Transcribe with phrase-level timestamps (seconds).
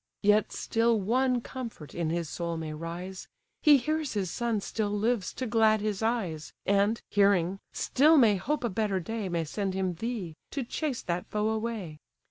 [0.23, 3.27] Yet still one comfort in his soul may rise;
[3.61, 8.63] He hears his son still lives to glad his eyes, And, hearing, still may hope
[8.63, 11.99] a better day May send him thee, to chase that foe away.